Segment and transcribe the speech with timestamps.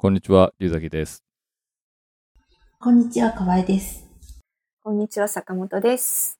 [0.00, 1.24] こんにちは、龍崎です。
[2.78, 4.06] こんにちは、河合です。
[4.80, 6.38] こんにちは、坂本です。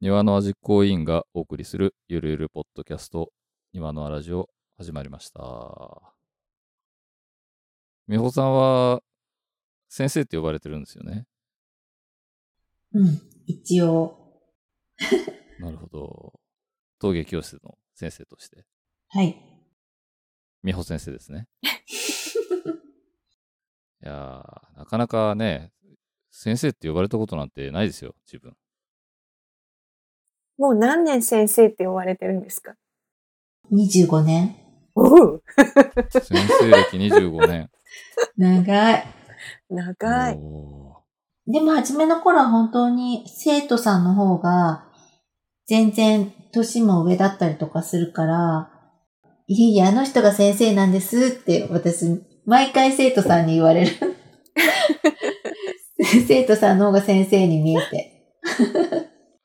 [0.00, 3.32] 庭の実行委員がお送りするゆるゆるポッドキャスト、
[3.72, 6.14] 庭のあラジオ、始まりました。
[8.06, 9.00] 美穂さんは、
[9.88, 11.26] 先生って呼ばれてるんですよね。
[12.92, 14.40] うん、一応。
[15.58, 16.40] なるほど。
[17.00, 18.64] 陶芸教室の先生として、
[19.08, 19.57] はい。
[20.68, 21.46] 美穂先生ですね。
[24.04, 25.72] いやー、なかなかね、
[26.30, 28.54] 先生って呼ばれたことなんてないですよ、自分。
[30.58, 32.74] もう何年先生って呼ばれてるんですか
[33.72, 34.56] ？25年。
[34.94, 35.42] おお
[36.20, 37.70] 先生歴25年。
[38.36, 39.06] 長い。
[39.70, 40.36] 長い。
[40.36, 41.02] お
[41.46, 44.84] でも、初めの頃は本当に生徒さんの方が
[45.66, 48.77] 全然年も上だったりとかするから、
[49.50, 52.04] いえいえ、あの人が先生なんですって私、
[52.44, 53.96] 毎回生徒さんに言われる。
[56.28, 58.34] 生徒さんの方が先生に見えて。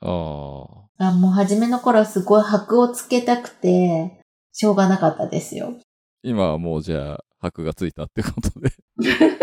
[0.02, 4.20] ーああもう初めの頃はすごい箔をつけたくて、
[4.52, 5.68] しょうがなかったですよ。
[5.68, 5.82] ー
[6.24, 8.74] 今はもうじゃあ、箔がついたってことで。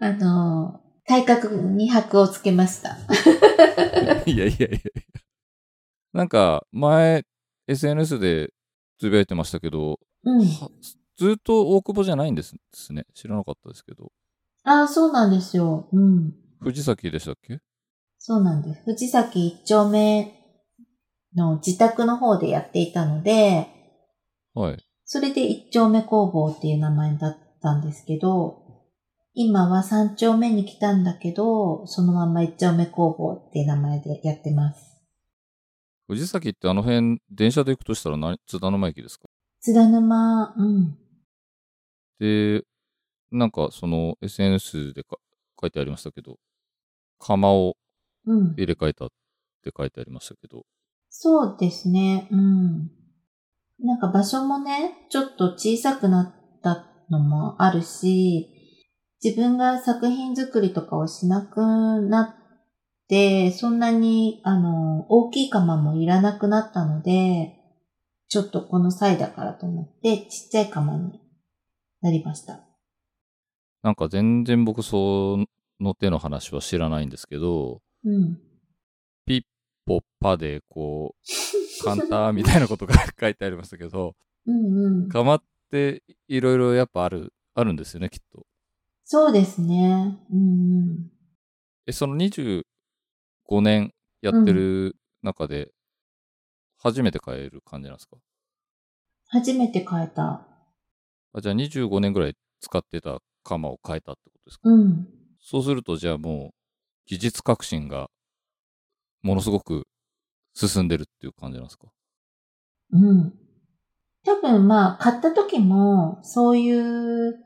[0.00, 2.98] あの、体格に箔をつけました。
[4.26, 4.78] いやいやいやいや。
[6.12, 7.24] なんか、前、
[7.68, 8.50] SNS で
[8.98, 10.40] つぶやいてましたけど、うん。
[10.40, 10.70] は
[11.16, 13.06] ずっと大久保じゃないんですですね。
[13.14, 14.12] 知らなかったですけど。
[14.64, 15.88] ああ、そうなんですよ。
[15.92, 16.34] うん。
[16.60, 17.60] 藤崎でしたっけ？
[18.18, 18.82] そうなんです。
[18.84, 20.34] 藤崎一丁目
[21.34, 23.68] の自宅の方でやっていたので、
[24.54, 24.84] はい。
[25.04, 28.64] それで一丁目工房っていう名前だったんですけど、
[29.34, 34.97] 今は三丁目に来たんだけど、そのまま一丁目工房っていう名前でやってます。
[36.08, 39.28] 藤崎ってあの辺、電車で行くとしたら何、津田沼駅ですか？
[39.60, 40.98] 津田沼、うん。
[42.18, 42.64] で、
[43.30, 45.18] なんかその SNS でか
[45.60, 46.38] 書いてありましたけど、
[47.18, 47.76] 釜を
[48.26, 48.52] うん。
[48.54, 49.08] 入れ替えたっ
[49.62, 50.64] て書いてありましたけど、
[51.10, 52.28] そうですね。
[52.30, 52.90] うん。
[53.80, 58.48] なんか場所もね、ちょっと小さくなったのもあるし、
[59.22, 61.60] 自分が作品作りとかをしなく
[62.02, 62.36] な
[63.08, 67.54] って、そんなに、あの、大きい釜もいらなくなったので、
[68.28, 71.20] ちょっとこの際だからと思って、ちっちゃい釜に
[72.02, 72.60] なりました。
[73.82, 75.38] なんか全然僕そ
[75.80, 78.38] の手の話は知らないんですけど、うん。
[79.88, 84.14] ポッパでこう、カンターみたいなことが書いてありましたけど、
[84.46, 85.08] うんうん。
[85.08, 88.44] 釜っていろいろやっぱある、あるんですよね、きっと。
[89.04, 90.18] そうですね。
[90.30, 91.10] うんうん。
[91.86, 92.16] え、その
[93.48, 95.72] 25年やってる中で、
[96.78, 98.16] 初めて変える感じなんですか、
[99.28, 100.46] 初めて変えた。
[101.32, 104.68] あじゃあ25年ぐらい使ってた釜を変えたってことですか？
[104.70, 105.08] うん。
[105.40, 106.54] そうすると、じゃあもう、
[107.06, 108.10] 技術革新が、
[109.22, 109.86] ものすごく
[110.54, 111.88] 進んでるっていう感じなんですか？
[112.92, 113.32] うん。
[114.24, 117.36] 多分まあ、買った時も、そういう、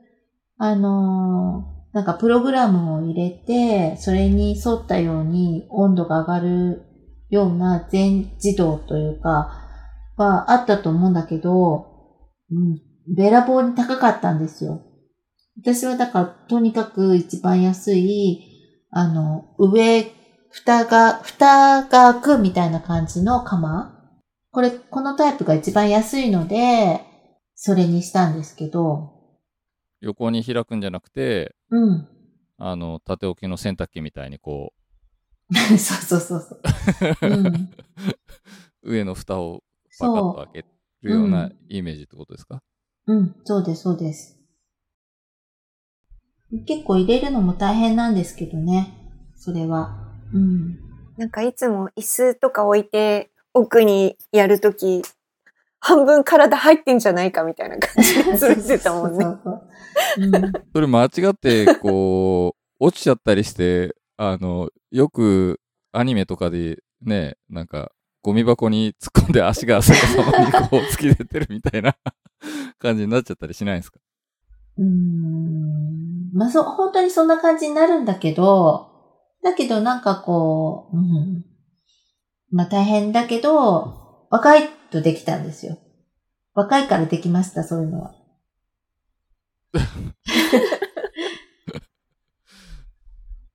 [0.57, 6.81] あのーなんかプログラムを入れて、それに沿ったように温度が上がる
[7.29, 9.59] ような全自動というか、
[10.17, 11.87] はあったと思うんだけど、
[12.51, 12.81] うん、
[13.15, 14.81] べらぼうに高かったんですよ。
[15.59, 18.41] 私はだから、とにかく一番安い、
[18.89, 20.11] あの、上、
[20.49, 23.93] 蓋が、蓋が開くみたいな感じの釜
[24.51, 27.01] これ、このタイプが一番安いので、
[27.55, 29.12] それにしたんですけど、
[30.03, 32.07] 横に開くんじゃなくて、うん。
[32.57, 34.73] あの、縦置きの洗濯機みたいにこ
[35.49, 37.29] そうそうそうそう。
[37.29, 37.47] うん。
[37.47, 37.69] う、
[38.83, 39.63] 上の蓋を
[39.97, 40.65] パカッと開け
[41.03, 42.61] るようなイメージってことですか、
[43.07, 44.37] うん、そうです、そうです。
[46.67, 48.93] 結構入れるのも大変なんですけどね。
[49.37, 50.11] それは。
[50.33, 50.79] うん。
[51.17, 55.01] なんかいつも椅子とか置いて奥にやるとき、
[55.85, 59.25] 半分体入ってんじゃないかみたいな感じで詰めてたもんね。
[60.73, 65.59] それ間違って、こう、落ちちゃったりして、あの、よく
[65.91, 67.91] アニメとかでね、なんか、
[68.21, 71.97] ゴミ箱に突っ込んで足が逆さまにこう突き出てるみたいな
[72.79, 73.99] 感じになっちゃったりしないんですか？
[74.77, 76.31] うーん。
[76.33, 78.89] まあ、そう、本当にそんな感じになるんだけど、
[79.43, 81.43] だけどなんかこう、うん。
[82.51, 85.77] まあ大変だけど、若いとできたんですよ。
[86.53, 88.13] 若いからできました、そういうのは。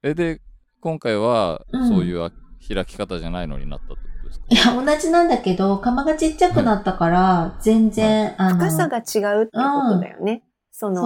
[0.02, 0.40] え、で、
[0.80, 2.30] 今回は、うんそういうあ
[2.66, 9.00] 開き方じゃないのになったってことですか、いや、同じなんだけど、釜がちっちゃくなったから、全然、あの、深さが違
[9.40, 10.42] うってことだよね。
[10.70, 11.02] その、そ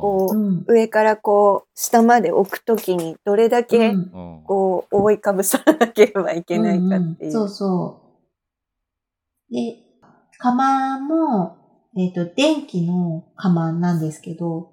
[0.00, 0.36] こう。
[0.36, 0.64] うう、ん。
[0.66, 7.26] 上からこう、下まで置くときに、どれだけ、うんうんこう、覆いかぶさらなければいけないかっていう。
[7.26, 8.00] んんそうそ
[9.50, 9.54] う。
[9.54, 9.85] で、
[10.38, 11.56] 釜も、
[11.96, 14.72] えっ、と、電気の釜なんですけど、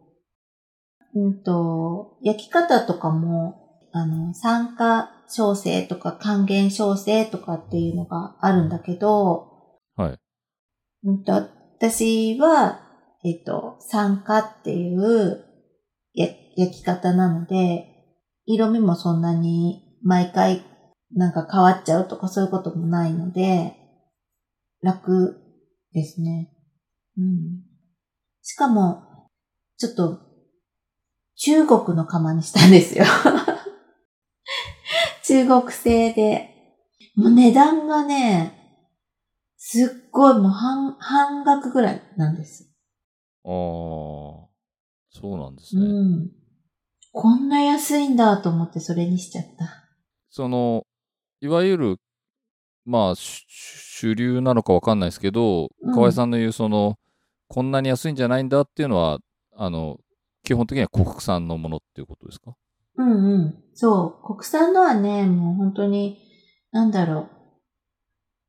[1.16, 9.50] うんと、焼き方とかも、あの、酸化焼成とか還元焼成とかっていうのがあるんだけど、
[9.96, 10.20] はい。
[11.04, 11.34] うんと、
[11.78, 12.82] 私は、
[13.24, 15.46] えっ、と、酸化っていう
[16.14, 17.88] や焼き方なので、
[18.46, 20.66] 色味もそんなに毎回
[21.16, 23.76] なんか変わっちゃうとかそういうこともないので、
[24.82, 25.43] 楽
[25.94, 26.52] ですね。
[27.18, 27.62] うん。
[28.42, 29.30] しかも、
[29.78, 30.20] ちょっと、
[31.36, 33.06] 中国の釜にしたんですよ。
[35.26, 36.50] 中国製で。
[37.16, 38.54] もう値段がね、
[39.58, 42.70] すっごいもう半、半額ぐらいなんです。
[43.46, 44.50] ああ、そ
[45.24, 46.26] うなんですうね。
[46.26, 46.32] ん。
[47.12, 49.90] こんな安いんだと思ってそれにしちゃった。
[50.30, 50.84] その、
[51.42, 51.98] いわゆる、
[52.86, 56.98] まあ、し主流なのかわかんないですけど、うん河合さんの言う、その、
[57.48, 59.20] こんなに安いんじゃないんだっていうのは、
[59.56, 60.00] あの、
[60.44, 62.56] 基本的には国産のものっていうことですか？
[62.98, 63.64] うんうん。
[63.74, 64.36] そう。
[64.36, 66.20] 国産のはね、もう本当に、
[66.72, 67.30] なんだろ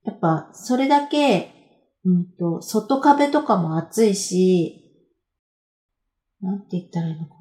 [0.04, 0.10] う。
[0.10, 1.52] やっぱ、それだけ、
[2.04, 4.80] うんと、外壁とかも厚いし、
[6.40, 7.34] なんて言ったらいいのか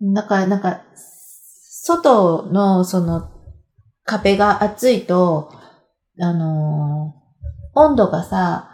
[0.00, 0.22] な。
[0.22, 3.37] だから、なんか、外のその
[4.08, 5.52] 壁が厚いと、
[6.18, 7.18] あのー
[7.74, 8.68] 温度がさ、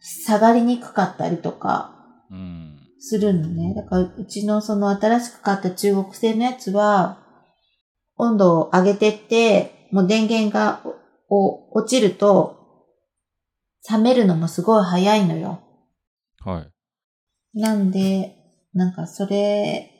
[0.00, 1.94] 下がりにくかったりとか、
[2.30, 2.78] うん。
[2.98, 3.72] するのね。
[3.74, 7.18] だから、うちのその新しく買った中国製のやつは、
[8.16, 10.82] 温度を上げてって、もう電源が
[11.30, 12.58] お落ちると、
[13.90, 15.62] 冷めるのもすごい早いのよ。
[16.44, 16.66] は
[17.54, 17.58] い。
[17.58, 18.36] なんで、
[18.74, 19.90] なんかそれ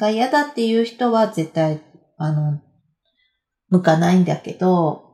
[0.00, 1.82] が嫌だっていう人は絶対、
[2.16, 2.62] あの、
[3.70, 5.08] 向かないんだけど、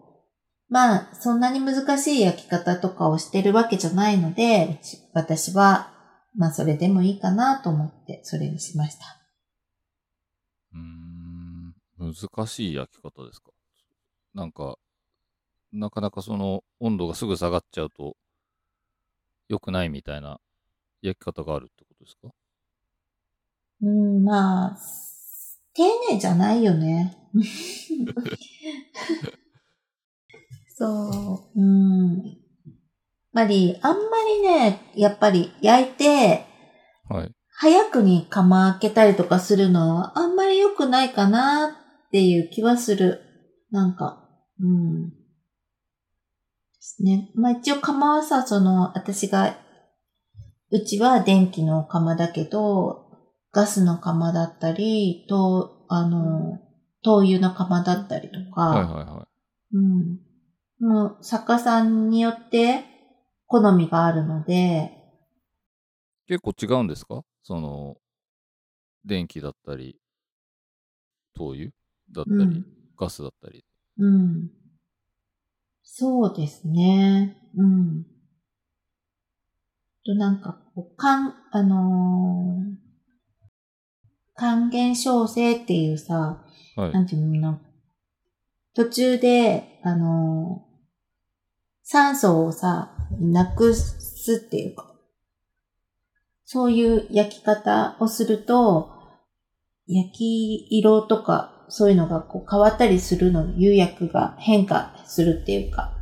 [0.68, 4.80] まあ、そんなに難しい焼き方とかをしてるわけじゃないので、
[5.12, 5.92] 私は、
[6.34, 9.04] まあそれでもいいかなと思って、それにしました。
[10.74, 11.74] うーん。
[11.98, 13.52] 難しい焼き方ですか？
[14.34, 14.76] なんか、
[15.72, 18.16] なかなかその温度がすぐ下がっちゃうと、
[19.48, 20.38] 良くないみたいな
[21.00, 22.28] 焼き方があるってことですか？
[23.82, 24.76] うん、まあ、
[25.76, 27.14] 丁寧じゃないよね。
[30.74, 32.16] そう、うん。
[32.24, 32.34] やっ
[33.34, 36.46] ぱり、あんまりね、やっぱり焼いて、
[37.08, 37.32] はい。
[37.58, 41.68] 早くに釜開けたりとかするのはあんまり良くないかな
[42.08, 43.22] っていう気はする。
[43.70, 44.28] なんか、
[44.60, 45.10] うん。
[45.10, 45.16] で
[46.80, 47.30] すね。
[47.34, 49.58] まあ一応釜はさ、その、私が、
[50.70, 53.05] うちは電気の釜だけど、
[53.56, 56.60] ガスの釜だったり、と、あの、
[57.02, 59.26] 灯油の釜だったりとか、はいはいは
[59.72, 59.76] い。
[59.76, 60.20] うん。
[60.78, 62.84] もう、作家さんによって
[63.46, 64.92] 好みがあるので、
[66.26, 67.22] 結構違うんですか？
[67.42, 67.96] その、
[69.06, 69.98] 電気だったり、
[71.34, 71.70] 灯油
[72.12, 72.66] だったり、うん
[72.98, 73.64] ガスだったり。
[73.98, 74.50] うん。
[75.82, 77.36] そうですね。
[77.56, 78.06] うん。
[80.04, 82.85] と、なんか、こう、かん、あのー
[84.36, 86.44] 還元小生っていうさ、
[86.76, 86.92] はい。
[86.92, 87.60] なんていうのかな。
[88.74, 90.66] 途中で、あのー
[91.88, 92.90] 酸素をさ、
[93.20, 94.92] なくすっていうか、
[96.44, 98.90] そういう焼き方をすると、
[99.86, 105.92] 焼き色とか、そういうのがこう変わったりするの、釉薬が変化するっていうか、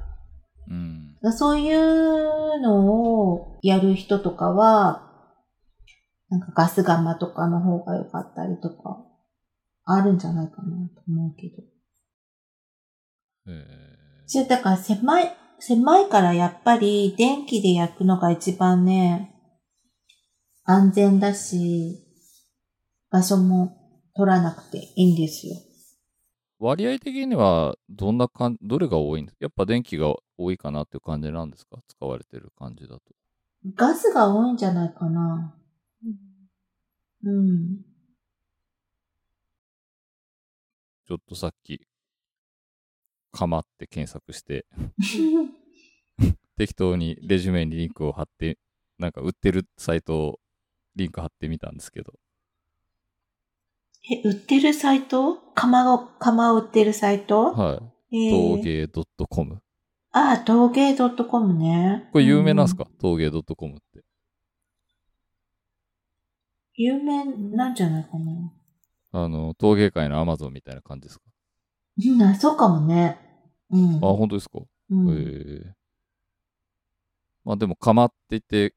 [1.22, 1.32] うん。
[1.34, 5.03] そういうのをやる人とかは、
[6.34, 9.06] なんかガス釜とかの方が良かったりとか、
[9.84, 11.62] あるんじゃないかなと思うけど。
[13.46, 19.32] えじゃあだから狭い、狭いからやっぱり電気で焼くのが一番ね、
[20.64, 22.00] 安全だし、
[23.10, 23.76] 場所も
[24.16, 25.54] 取らなくていいんですよ。
[25.54, 25.58] ー
[26.58, 29.34] 割合的には、どんなかん、どれが多いんです？
[29.34, 31.78] かやっぱ電気が多いかなっていう感じなんですか？
[31.86, 33.00] 使われてる感じだと。
[33.76, 35.54] ガスが多いんじゃないかな。
[37.24, 37.84] うん。
[41.06, 41.86] ちょっとさっき、
[43.32, 44.66] かまって検索して、
[46.56, 48.58] 適当にレジュメにリンクを貼って、
[48.98, 50.40] なんか売ってるサイトを
[50.94, 52.14] リンク貼ってみたんですけど、
[54.10, 55.36] え、売ってるサイト？
[55.54, 57.52] 釜を、釜を売ってるサイト？
[57.52, 58.26] はい。
[58.28, 58.88] え陶ー、芸
[59.28, 59.62] .com。
[60.12, 62.08] ああ、陶芸 .com ね。
[62.12, 64.04] これ有名なんですか、陶芸 .com って。
[66.76, 67.24] 有名
[67.56, 68.52] なんじゃないかな。
[69.12, 71.24] あの、陶芸界のアマゾンみたいな感じですか？
[72.04, 73.18] うん、あそうかもね。
[73.70, 73.96] うん。
[73.96, 74.58] あ、本当ですか、
[74.90, 75.74] うん、ええ
[77.44, 78.74] まあでも、釜って言って、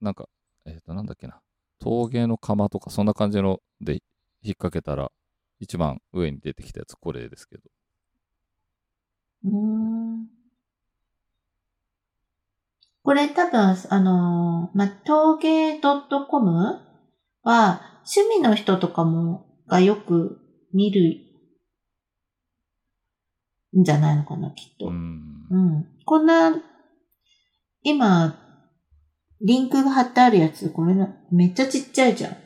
[0.00, 0.28] なんか、
[0.64, 1.40] えっ、と、なんだっけな。
[1.80, 3.94] 陶芸の釜とか、そんな感じので
[4.42, 5.10] 引っ掛けたら、
[5.58, 7.62] 一番上に出てきたやつ、これですけど。
[9.44, 10.26] うーん
[13.02, 16.80] これ多分、あのー、ま、陶芸 .com
[17.42, 17.80] は、
[18.14, 20.40] 趣味の人とかも、がよく
[20.72, 21.20] 見る
[23.78, 24.86] んじゃないのかな、きっと。
[24.86, 24.96] ううん。
[24.98, 25.86] ん。
[26.04, 26.52] こんな、
[27.82, 28.36] 今、
[29.40, 32.36] リンクが貼ってあるやつ、これな、めっちゃちっちゃいじゃん。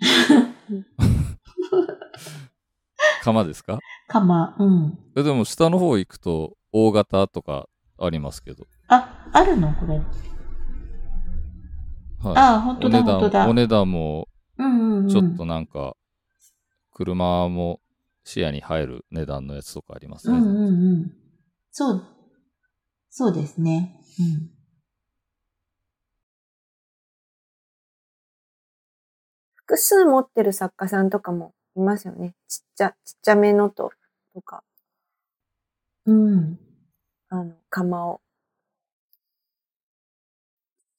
[3.22, 3.78] 釜ですか？
[4.08, 4.98] 釜、うん。
[5.16, 8.66] えでも、下の方行くと、大型とかありますけど。
[8.88, 9.72] あ、あるの？
[9.74, 10.00] これ。
[12.22, 12.34] はい。
[12.36, 13.40] あ、本当だ、お値本当だ。
[13.40, 14.28] 段、お値段も。
[15.08, 15.96] ちょっとなんか、
[16.92, 17.80] 車も
[18.24, 20.38] 視野に入る値段のやつとかありますね。
[20.38, 21.12] うんうんうん。
[21.70, 22.02] そう、
[23.08, 24.00] そうですね。
[24.18, 24.50] うん。
[29.54, 32.34] 複数持ってる作家さんとかもいますよね。
[32.48, 33.92] ちっちゃ、ちっちゃめのと、
[34.34, 34.64] とか、
[36.06, 36.58] うん。
[37.28, 38.20] あの、釜を。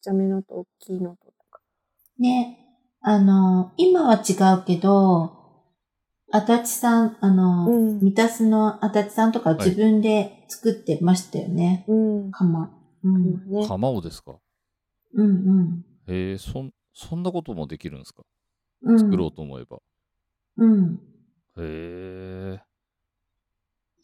[0.10, 1.62] ゃめのと大きいのととか。
[2.18, 2.58] ね、
[3.02, 5.38] あの、今は違うけど、
[6.32, 11.86] 足立さん、あの、うん三田スの足立さんとか自分で作ってましたよね。
[11.88, 11.94] う
[12.28, 12.32] ん。
[12.32, 12.72] 釜。
[13.04, 13.50] うん。
[13.50, 13.68] ね。
[13.68, 14.38] 釜をですか？
[15.14, 15.32] うんう
[15.64, 15.86] ん。
[16.08, 18.24] へえ、そん、そんなこともできるんですか？
[18.84, 19.00] うん。
[19.00, 19.80] 作ろうと思えば。
[20.58, 21.00] うん。
[21.58, 22.60] へえ。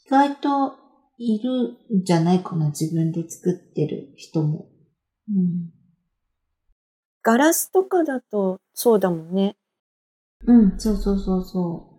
[0.08, 0.76] 意外と
[1.18, 4.68] いるんじゃないかな、自分で作ってる人も。
[5.30, 5.72] うん。
[7.26, 9.56] ガラスとかだとそうだもんね。
[10.46, 11.90] うん、そうそうそうそ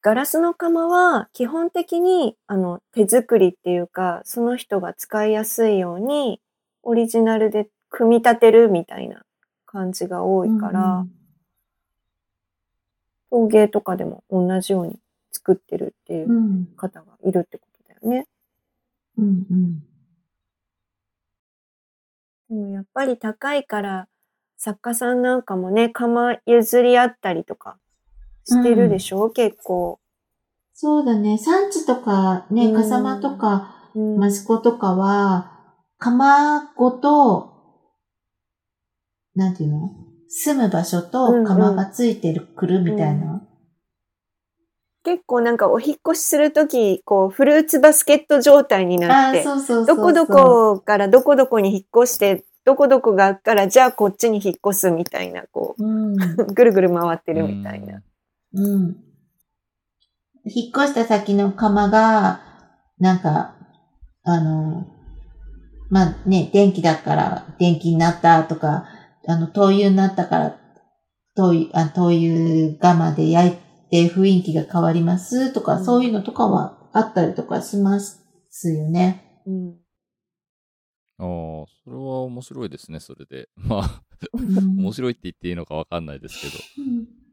[0.00, 6.40] ガラスの釜は基本的にあの手作りっていうか、その人が使いやすいように
[6.82, 9.26] オリジナルで組み立てるみたいな
[9.66, 10.46] 感じが多う。
[10.46, 11.04] いから、
[13.28, 14.98] 陶芸とかでも同じように
[15.30, 16.36] 作ってるっていううん。
[16.36, 16.66] うん。
[16.78, 18.26] 方がいるってことだよね。
[19.18, 19.93] うんうん。
[22.54, 24.06] でもやっぱり高いから、
[24.56, 27.78] 作家さんなんかもね、釜譲り合ったりとか
[28.44, 29.98] してるでしょ、結構。
[30.72, 31.36] そうだね。
[31.36, 35.52] 産地とかね、うん笠間とか、うん益子とかは、
[35.98, 37.52] 釜ごと、
[39.34, 39.90] なんていうの？
[40.28, 43.33] 住む場所うんうとん釜がついてる、くるみたいな。
[45.04, 49.96] 結構なんかお引っ越しするとき、こう、フルーツバスケット状態になって、そうそうそうそう。
[49.96, 56.14] どこどこからどこどこに引っ越して、どこどこがあったら、じゃあこっちに引っ越すみたいな、こうん。
[56.14, 56.16] う、
[56.54, 58.02] ぐるぐる回ってるみたいな。
[58.54, 58.96] うん。
[60.46, 62.40] 引っ越した先の釜が、
[62.98, 63.54] なんか、
[64.22, 64.86] あの、
[65.90, 68.86] まあね、電気だから電気になったとか、
[69.28, 70.56] あの、灯油になったから、
[71.36, 79.42] 灯油、あ灯油釜で焼いて雰囲気が変わりますとか、うんそういうのとかはあったりとかしますよね。
[79.46, 79.76] うん。
[81.18, 83.48] ああ、それは面白いですね、それで。
[83.56, 86.46] まあ、うん面白いって言っていいのかわかんないですけ
[86.82, 86.88] ど。
[86.88, 87.24] うん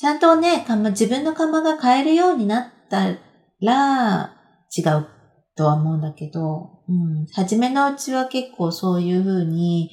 [0.00, 3.18] ちゃんとね、釜、自分の釜が買えるようになった
[3.60, 4.34] ら、
[4.74, 5.06] 違う
[5.54, 7.26] とは思うんだけど、うん。
[7.34, 9.90] 初めのうちは結構そういう風に、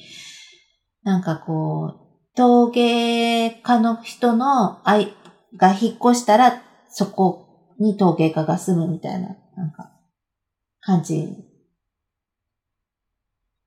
[1.02, 5.14] なんかこう、陶芸家の人の愛
[5.56, 9.92] が引っ越したら、そこに陶芸家が住むみたいな、なんか、
[10.80, 11.44] 感じ。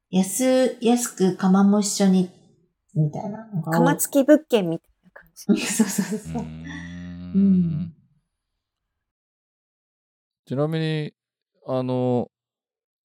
[0.10, 2.30] 安、安く釜も一緒に、
[2.94, 3.48] みたいな。
[3.72, 5.66] 釜付き物件みたいな感じ。
[5.66, 6.46] そうそうそうう。
[6.46, 7.94] ん。
[10.46, 11.14] ちなみに、
[11.66, 12.30] あの、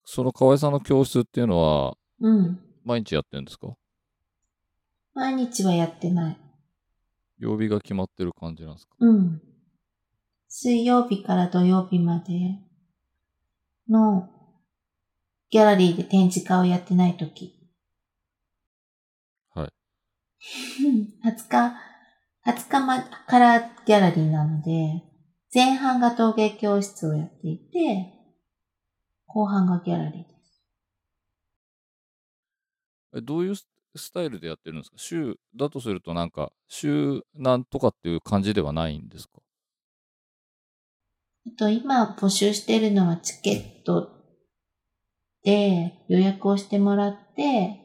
[0.04, 2.61] その河合さんの教室っていうのは、うん。
[2.85, 3.76] 毎日やってるんですか？
[5.14, 6.38] 毎日はやってない。
[7.38, 8.95] 曜日が決まってる感じなんですか？
[9.00, 9.43] うん。
[10.49, 12.59] 水曜日から土曜日まで
[13.88, 14.28] の
[15.50, 17.52] ギャラリーで展示会をやってないとき。
[19.55, 19.73] はい。
[21.25, 21.76] 20日、
[22.47, 25.02] 20日まからギャラリーなので、
[25.55, 28.12] 前半が陶芸教室をやっていて、
[29.26, 30.62] 後半がギャラリーです。
[33.16, 33.55] えどういう
[33.97, 34.97] ススタイルでやってるんですか？
[34.99, 39.41] 週、だとするとなんか、週なんとかっていう感じではないんですか？
[41.47, 44.11] あと今募集してるのはチケット
[45.45, 47.81] で予約をしてもらって、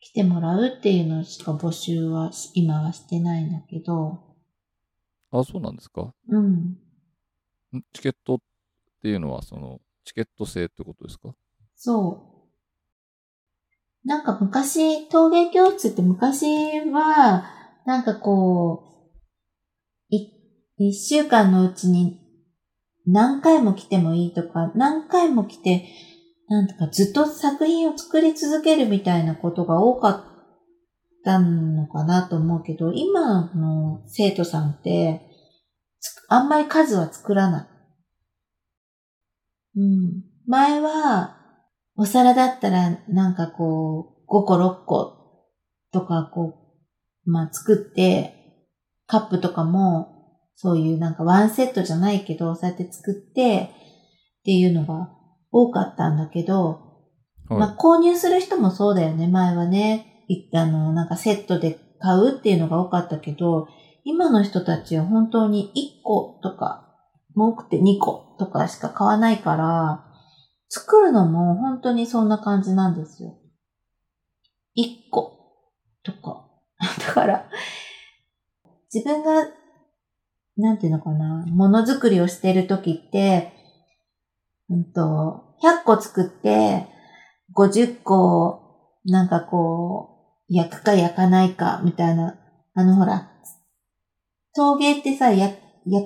[0.00, 4.18] 来てもらうっていうのしか募集はし今はしてないんだけど、
[5.30, 6.12] あ、そうなんですか？
[6.28, 6.46] うん。
[6.46, 6.76] ん？
[7.92, 8.38] チケットっ
[9.02, 11.34] ていうのは、その、チケット制ってことですか？
[11.76, 12.33] そう。
[14.04, 16.46] なんか昔、陶芸教室って昔
[16.90, 17.44] は、
[17.86, 18.94] なんかこう、
[20.76, 22.20] 一週間のうちに
[23.06, 25.88] 何回も来てもいいとか、何回も来て、
[26.48, 30.24] なんとかずっと作品を作り続けるみたいなことが多かっ
[31.24, 35.22] たのかなと思うけど、今の生徒さんって、
[36.28, 37.66] あんまり数は作らない。
[39.76, 40.24] うん。
[40.46, 41.33] 前は、
[41.96, 45.48] お皿だったら、なんかこう、5個6個
[45.92, 46.54] とかこ
[47.26, 48.34] う、まあ作って、
[49.06, 50.12] カップとかも、
[50.56, 53.70] そういうなんかワンセットじゃないけど、そうやって作って、
[54.40, 55.10] っていうのが
[55.50, 56.80] 多かったんだけど、
[57.48, 57.60] はい。
[57.60, 60.24] まあ購入する人もそうだよね、前はね。
[60.28, 63.68] いあの、なんかセットで買うっていうのが多かったけど、
[64.04, 66.80] 今の人たちは本当に1個とか、
[67.36, 70.13] 多くて2個とかしか買わないから、
[70.74, 73.38] 作るのも本当にそんな感じなんですよ。
[74.76, 75.38] 1個
[76.02, 76.48] とか。
[77.06, 77.48] だから、
[78.92, 79.52] 自分が、
[80.56, 83.52] なんていうのかな、ものづくりをしてるときって、
[84.68, 86.88] うんと、100個作って、
[87.54, 92.36] 50個、なんかこう、焼くか焼かないか、みたいな。
[92.74, 93.30] あのほら、
[94.56, 95.46] 陶芸ってさ、や、
[95.86, 96.00] や、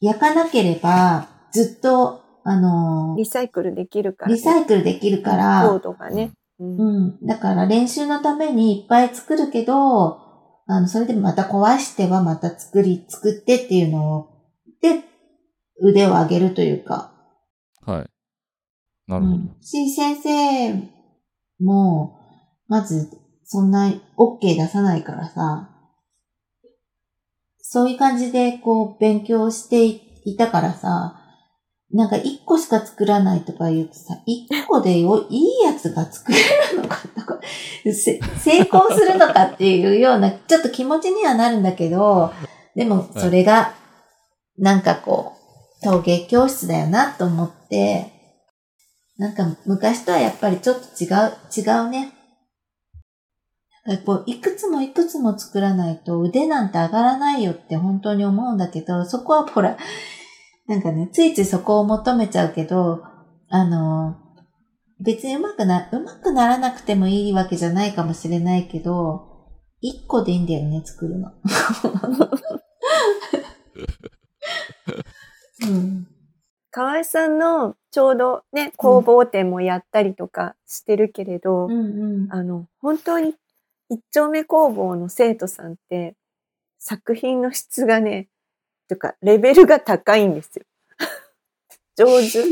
[0.00, 6.32] 焼かなければ、ずっと、あの、リサイクルできるから、リサイクルできるかコーら、ドがね。
[6.60, 7.26] うんうん。
[7.26, 10.18] だから練習のためにいっぱい作るけど、
[10.66, 14.28] あの、それでまた壊してはまた作り、作ってっていうのを、
[14.80, 15.02] で、
[15.80, 17.12] 腕を上げるというか、
[17.84, 18.10] はい。
[19.10, 19.36] なるほど。
[19.36, 20.74] うん、し、先生
[21.60, 22.18] も、
[22.68, 23.10] まず、
[23.44, 25.70] そんな OK 出さないからさ、
[27.58, 29.84] そういう感じで、こう、勉強して
[30.24, 31.23] いたからさ、
[31.94, 36.38] なんか一個しか作らないとか言うとさ、一個でよいいやつが作れ
[36.72, 37.38] るのかとか、
[37.84, 38.18] 成
[38.62, 42.32] 功するのかっていうような、ちょっと気持ちにはなるんだけど、
[42.74, 43.74] でもそれが、
[44.58, 45.34] なんかこ
[45.80, 48.10] う、陶芸教室だよなと思って、
[49.16, 52.12] なんか昔とはやっぱりちょっと違う、違うね。
[54.04, 59.76] こういくつもいくつも作らないと腕なんて上がらないよって本当に思うんだけど、そこはほら、
[60.66, 63.02] なんかね、ついついそこを求めちゃうけど、
[63.48, 64.16] あの、
[65.00, 69.34] 別にうまくな、うまくならなくてもいいわけじゃないかもしれないけど、
[69.80, 71.32] 一個でいいんだよね、作るの。
[75.68, 76.06] うん。
[76.70, 82.32] 河合さんのちょうどね、工房展もやったりとかしてるけれど、うんうん。
[82.32, 83.34] あの、本当に
[83.90, 86.16] 一丁目工房の生徒さんって
[86.78, 88.28] 作品の質がね、
[88.88, 90.64] とかレベルが高いんですよ。
[91.96, 92.42] 上手。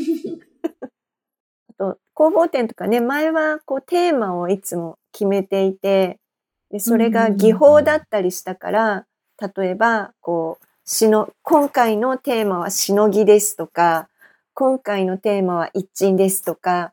[1.70, 6.18] あと、工房展とかね、前はこうテーマをいつも決めていて、
[6.70, 9.06] で、それが技法だったりしたから、
[9.56, 14.08] 例えば、こう、しの、今回のテーマはしのぎですとか、
[14.54, 16.92] 今回のテーマは一鎮ですとか、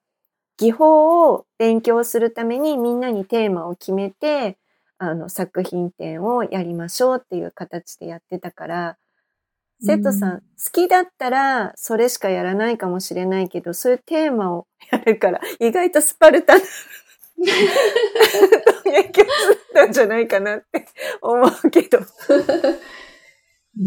[0.58, 4.58] 技法を勉強するためにみんなにテーマを決めて、
[4.97, 8.97] あの、作品展をやりましょうっていう形でやってたから、
[9.82, 16.62] 生徒さん、うん好きだったらそれしかやらないかもしれないけど、そういうテーマをやるから、意外とスパルタな
[18.84, 19.34] 影響だっ
[19.74, 20.86] たんじゃないかなって
[21.22, 22.00] 思うけど。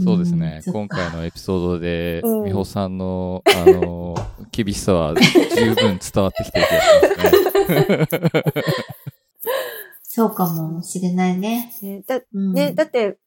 [0.02, 0.62] そうですね。
[0.66, 4.14] 今回のエピソードで、うん美穂さんの、あの、
[4.50, 8.52] 厳しさは十分伝わってきてる気がしますね。
[10.05, 11.70] そうかもしれないね。
[11.83, 13.18] ねだうんね、だって、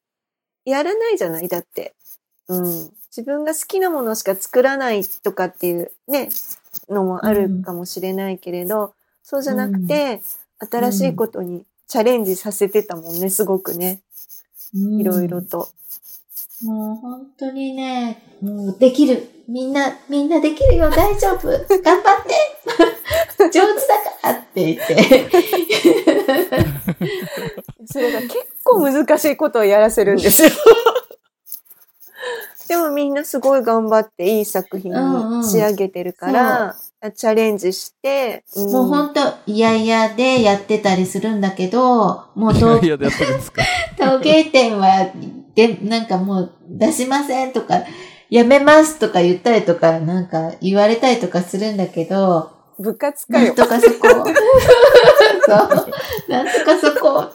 [0.65, 1.47] やらないじゃない？
[1.47, 1.93] だって。
[2.47, 2.91] うん。
[3.15, 6.29] 自分が好きなものしか作らないとかっていうね、
[6.89, 10.21] のもあるかもしれないけれど、そうじゃなくて、
[10.59, 14.01] 新しいことにチャレンジさせてたもんね、すごくね。
[14.73, 15.69] うんいろいろと。
[16.63, 19.29] もう本当にね、もうできる。
[19.47, 21.47] みんな、みんなできるよ、大丈夫。
[21.47, 22.33] 頑張って
[23.51, 23.61] 上手だ
[24.03, 25.29] からって言って。
[27.87, 30.49] それが結構難しいことをやらせるんですよ。
[32.67, 36.75] でもみんなすごい頑張っていい作品に仕上げてるから、
[37.15, 42.97] チャレンジして、んもう本当、いやいやでやってたりするんだけど、もう陶芸
[44.51, 45.11] 店は、
[45.53, 47.83] で、なんかもう出しませんとか、
[48.29, 53.55] やめますとか言ったりとか、なんか言われたりとかするんだけど、部活かよなん。
[53.55, 54.07] とかそこ。
[54.17, 54.25] そう。
[56.29, 57.25] なんとかそこ。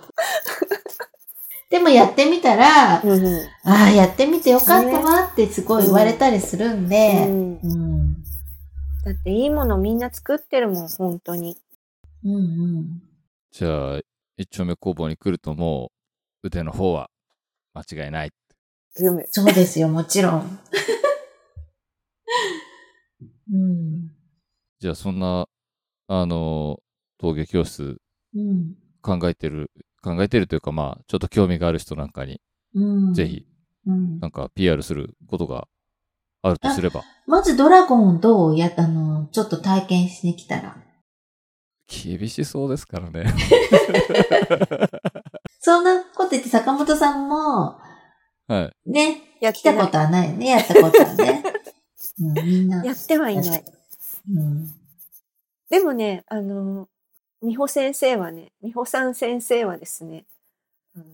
[1.71, 3.27] でもやってみたら、うん
[3.63, 8.15] ああ、やってみてよかったわってすごい言われたりするんうで、んうん。
[9.05, 11.57] だっていいものみんな作ってるもん、本当に。
[12.25, 12.39] うんう
[12.81, 13.03] ん。
[13.53, 14.01] じゃあ、
[14.37, 15.93] 一丁目工房に来るとも
[16.43, 17.09] う、腕の方は
[17.73, 18.33] 間違いない。
[18.93, 20.59] そうですよ、もちろん。
[23.53, 24.11] うん。
[24.81, 25.47] じゃあ、そんな、
[26.09, 26.81] あの、
[27.19, 28.01] 陶芸教室
[28.35, 28.75] うん。
[29.03, 29.71] 考えてる、
[30.03, 32.41] 考えてるというか、まあ、ちょっと興味がある人なんかに、
[32.75, 33.15] うん。
[33.15, 33.47] ぜひ、
[33.87, 34.21] うん。
[34.21, 35.69] なんか PR することが
[36.43, 40.77] あるとすれば、まずドラゴンどうやったのちょっと体験しに来たら？
[41.87, 43.27] 厳しそうですからね。
[45.61, 47.79] そんなこと言って坂本さんも、
[48.47, 48.91] はい。
[48.91, 51.43] ね、やっ来たことはないよね、やったことはね。
[52.21, 52.85] うん、みんな。
[52.85, 53.65] やってはいない。
[54.33, 54.67] うん。
[55.69, 56.89] でもね、あの、
[57.43, 60.25] 美穂先生はね、美穂さん先生はですね、
[60.95, 61.05] あの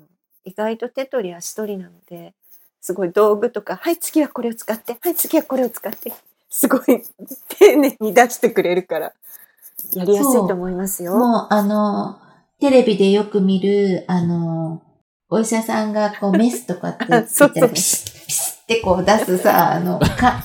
[0.44, 2.34] 意外と手取り足取りなので、
[2.80, 6.12] すごい道具とか、はい、次はこれを使って、はい、次はこれを使って、
[6.48, 6.82] すごい
[7.58, 9.12] 丁寧に出してくれるから、
[9.94, 11.16] やりやすいと思いますよ。
[11.16, 12.20] もう、あの、
[12.60, 14.82] テレビでよく見る、あの、
[15.28, 20.42] お医者さんがこうメスとかって言って そうそうピシッピシッってこう出すさ、あの、か、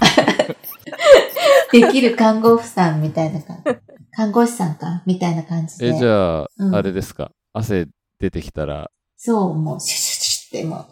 [1.71, 4.00] できる看護婦さんみたいな感じ。
[4.11, 5.87] 看護師さんかみたいな感じで。
[5.87, 7.31] え、じゃあ、うんあれですか？
[7.53, 7.87] 汗
[8.19, 10.87] 出てきたら、そう、もう、シュシュシュっても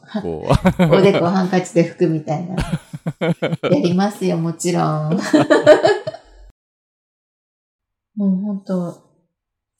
[0.89, 2.55] うおでこハンカチで拭くみたいな。
[3.69, 5.17] やりますよ、もちろん。
[8.15, 8.97] もう本当。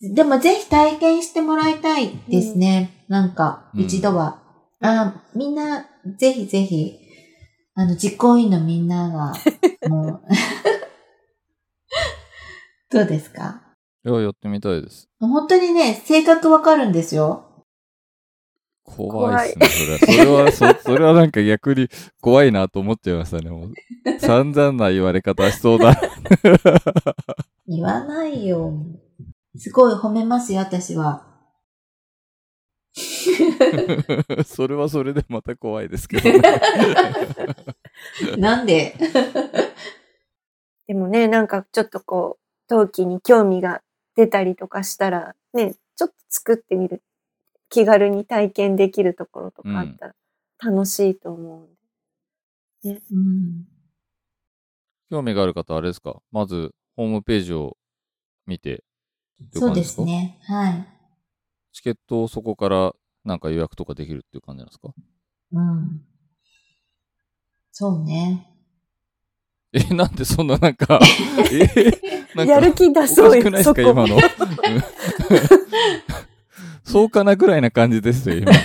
[0.01, 3.03] でもぜひ体験してもらいたいですね。
[3.09, 4.39] なんか、うん一度は。
[4.81, 5.85] あ、みんな、
[6.17, 6.97] ぜひぜひ、
[7.75, 9.33] あの、実行委員のみんなが、
[9.89, 10.21] もう、
[12.91, 13.61] どうですか？
[14.05, 15.07] う、いや、やってみたいです。
[15.19, 17.45] 本当にね、性格わかるんですよ。
[18.83, 19.99] 怖いっすね、それは。
[20.51, 21.87] それは、そ、 それはなんか逆に
[22.21, 23.49] 怖いなと思っちゃいましたね。
[23.51, 23.73] もう
[24.19, 25.99] 散々な言われ方しそうだ。
[27.67, 28.73] 言わないよ。
[29.55, 31.27] すごい褒めますよ、私は。
[34.45, 36.41] それはそれでまた怖いですけどね。
[38.37, 38.95] なんで？
[40.87, 43.81] でもね、なんかちょっとこう、陶器に興味が
[44.15, 47.01] 出たりとかしたら、ね、ちょっと作ってみる。
[47.69, 50.15] 気軽に体験できるところとかあったら
[50.63, 51.67] 楽しいと思
[52.83, 53.01] うんで。
[53.11, 53.65] うん。
[55.09, 56.21] 興味がある方はあれですか？
[56.31, 57.77] まず、ホームページを
[58.45, 58.83] 見て
[59.53, 60.39] そうですね。
[60.43, 60.87] はい。
[61.71, 64.89] チケットをそこからなんか予約とかできるっていう感じなんですか？
[65.53, 66.01] うん。
[67.71, 68.47] そうね。
[69.71, 70.99] え、なんでそんななんか、
[71.51, 74.15] え、なんかやる気出おそうよかしくないですかそこ今の。
[74.15, 74.21] う ん
[76.83, 78.51] そうかなぐらいな感じですよ、今。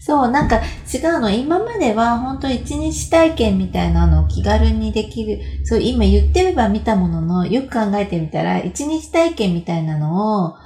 [0.00, 0.56] そう、なんか
[0.92, 1.30] 違うの。
[1.30, 5.40] 今までは本当一日体験みたいなのを気軽にできる。
[5.64, 10.56] そう、今言ってれば見たものの、よく考えてみたら、一日体験みたいなのを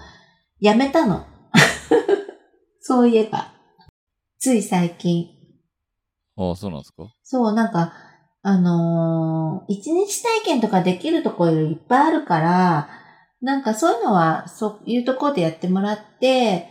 [0.58, 1.24] やめたの。
[2.80, 3.52] そういえば。
[4.40, 5.28] つい最近。
[6.36, 7.04] ああ、そうなんですか？
[7.22, 7.92] そう、なんか、
[8.42, 12.88] あのー一日体験とかできるところいっぱいあるから、
[13.40, 16.68] なんかそういうのは、そういうところでやってもらって、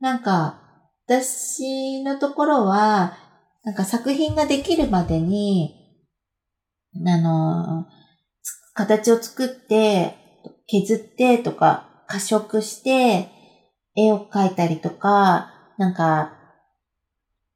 [0.00, 0.60] なんか、
[1.06, 3.16] 私のところは、
[3.64, 5.76] なんか作品ができるまでに、
[7.06, 8.00] あのー
[8.72, 10.14] 形を作って、
[10.66, 13.28] 削ってとか、加色して、
[13.96, 16.39] 絵を描いたりとか、なんか、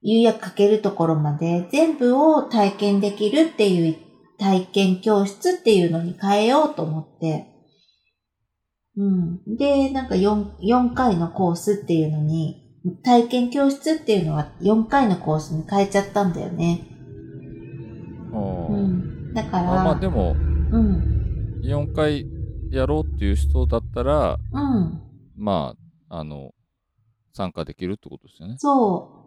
[0.05, 3.97] 釉薬かけるところまで全部を体験できるっていう
[4.38, 7.47] 体験教室っていうのに変えようと思って。
[8.97, 9.57] うん。
[9.57, 12.62] で、なんか 4, 4回のコースっていうのに、
[13.03, 16.87] 体験教室っていうのは4回のコースに変えちゃったんだよね。
[18.33, 19.33] うん。
[19.33, 20.37] だから、あまあでも、
[20.71, 21.61] うん。
[21.62, 22.27] 4回
[22.71, 25.01] やろうっていう人だったら、うん。
[25.37, 25.75] ま
[26.11, 26.53] あ、あの、
[27.33, 28.57] 参加できるってことですよね。
[28.59, 29.24] そ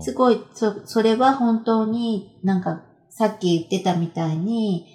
[0.00, 4.86] すごい、そ、それは本当になんかさっき言ってたみたいに、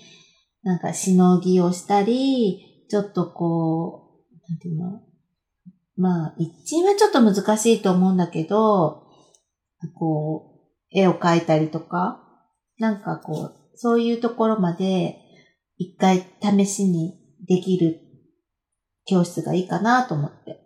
[0.63, 5.01] なんかしのぎをしたり、ちょっとこう、なんていうの
[5.95, 9.07] まあ、一はちょっと難しいと思うんだけど、
[9.95, 12.21] こう、絵を描いたりとか、
[12.77, 15.17] なんかこう、そういうところまで
[15.77, 17.99] 一回試しにできる
[19.05, 20.59] 教室がいいかなと思って。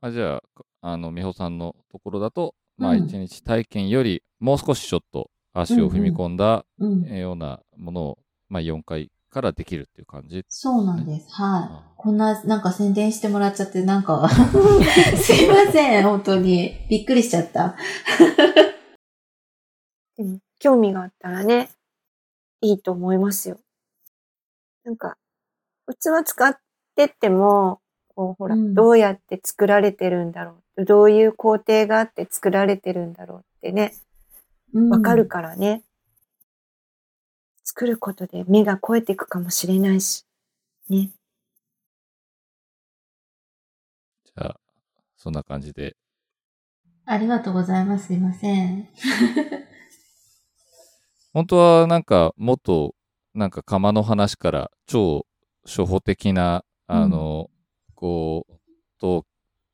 [0.00, 0.43] あじゃあ、
[0.86, 7.04] あの、美穂さんのところだと、まあ、うん一日体験より、もう少しちょっと足を踏み込んだうん。
[7.18, 8.18] ようなものを、
[8.50, 10.44] まあ4回からできるっていう感じ？
[10.46, 11.26] そうなんです。
[11.32, 11.62] はい。
[11.70, 14.28] あこんな、なんか宣伝してもらっちゃって、なんか、
[15.16, 16.74] すいません、本当に。
[16.90, 17.76] びっくりしちゃった。
[20.18, 21.70] でも、興味があったらね、
[22.60, 23.58] いいと思いますよ。
[24.84, 25.16] なんか、
[25.88, 26.54] 器使っ
[26.94, 27.80] てっても、
[28.14, 30.84] こう、ほら、うんどうやって作られてるんだろう。
[30.84, 33.94] どういう工程があって作られてるんだろうってね、
[34.72, 35.82] うんわかるからね。
[37.64, 40.24] 作ることで目が肥えていくかもしれないし。
[40.88, 41.10] ね。
[44.24, 44.60] じゃあ、
[45.16, 45.96] そんな感じで。
[47.06, 48.08] ありがとうございます。
[48.08, 48.88] すいません。
[51.32, 52.94] 本当はなんかもっと
[53.34, 55.26] なんか釜の話から超
[55.64, 57.50] 初歩的な、あの、
[58.04, 58.52] こう、
[59.00, 59.22] どう、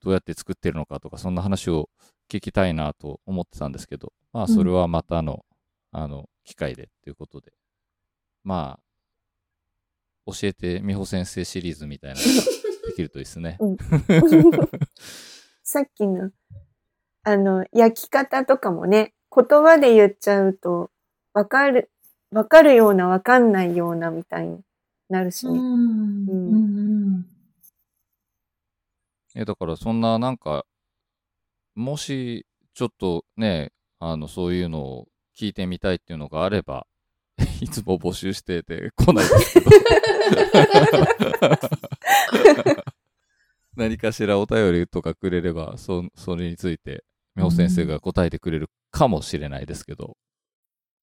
[0.04, 1.90] どうやって作ってるのかとか、そんな話を
[2.30, 5.44] 聞きたいなと思ってたんですけど、まあそれはまたの、
[5.90, 7.50] あの、機会でっていうことで。
[8.44, 8.78] ま
[10.28, 12.32] あ、教えて美穂先生シリーズみたいなのが
[12.86, 13.58] できるといいですね。
[15.64, 16.30] さっきの、
[17.24, 20.92] あの、焼き方とかもね、言葉で言っちゃうと、
[21.34, 21.90] わかる、
[22.30, 24.60] わかるようなわかんないようなみたいに
[25.08, 25.58] なるしね。
[25.58, 26.26] うん。
[26.28, 26.79] うん。
[29.34, 30.64] え、だからそんななんか、
[31.74, 36.86] もしちょっとね、あの、そういうのを聞いてみたいっていうのがあれば、
[37.60, 39.70] いつも募集してて来ないですけど。
[43.76, 47.04] 何かしらお便りとかくれれば、そ、それについて、
[47.36, 50.16] 美穂先生が答えてくれるかもしれないですけど。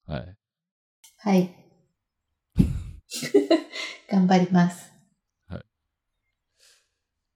[0.06, 0.36] はい。
[1.18, 1.56] はい。
[4.12, 4.94] 頑張ります。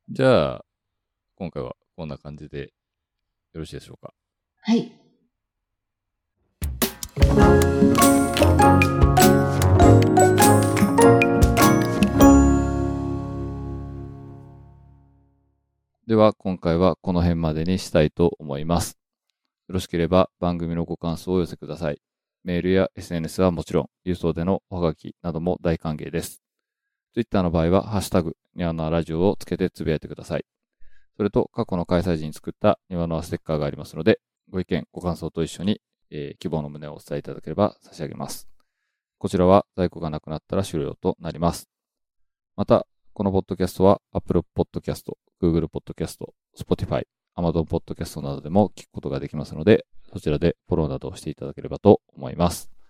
[0.10, 0.66] じゃあ、
[1.42, 2.72] 今回はこんな感じで
[3.54, 4.14] よろしいでしょうか？
[4.62, 4.92] はい。
[16.06, 19.00] では、今回はこの辺までにしたいと思います。
[19.68, 22.00] よろしければ番組のご感想をお寄せください。
[22.44, 26.44] メールや SNS はもちろん、郵送でのおはがきなども大歓迎です。
[27.16, 30.46] Twitter の場合は、ハッシュタグ、ニワノアラジオをつけてつぶやいてください。
[31.22, 35.80] それと、過去の開催時に作ったニワノアステッカーがありますので、ご意見、ご感想と一緒に、
[36.10, 38.50] えー希望の旨をお伝えいただければ差し上げます。
[39.20, 41.70] こちらは在庫がなくなったら終了となります。
[42.56, 46.18] また、このポッドキャストは Apple Podcast、Google Podcast、
[46.58, 47.04] Spotify、
[47.38, 52.81] Amazon Podcast などでも聞くことができますので、そちらでフォローなどをしていただければと思います。